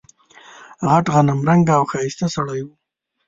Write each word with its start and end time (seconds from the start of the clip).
غټ 0.89 1.05
غنم 1.13 1.39
رنګه 1.49 1.73
او 1.79 1.83
ښایسته 1.91 2.27
سړی 2.35 2.61
و. 2.65 2.67